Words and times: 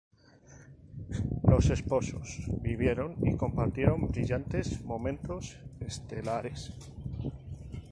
Los 1.47 1.69
esposos 1.69 2.47
vivieron 2.63 3.17
y 3.23 3.37
compartieron 3.37 4.07
brillantes 4.07 4.83
momentos 4.83 5.57
estelares. 5.79 6.73